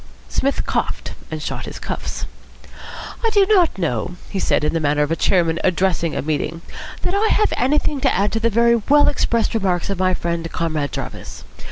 Psmith 0.29 0.65
coughed, 0.65 1.11
and 1.29 1.43
shot 1.43 1.65
his 1.65 1.77
cuffs. 1.77 2.25
"I 3.23 3.29
do 3.29 3.45
not 3.45 3.77
know," 3.77 4.15
he 4.31 4.39
said, 4.39 4.63
in 4.63 4.73
the 4.73 4.79
manner 4.79 5.03
of 5.03 5.11
a 5.11 5.15
chairman 5.15 5.59
addressing 5.63 6.15
a 6.15 6.23
meeting, 6.23 6.63
"that 7.03 7.13
I 7.13 7.27
have 7.27 7.53
anything 7.55 8.01
to 8.01 8.11
add 8.11 8.31
to 8.31 8.39
the 8.39 8.49
very 8.49 8.75
well 8.77 9.07
expressed 9.07 9.53
remarks 9.53 9.91
of 9.91 9.99
my 9.99 10.15
friend, 10.15 10.51
Comrade 10.51 10.91
Jarvis. 10.91 11.43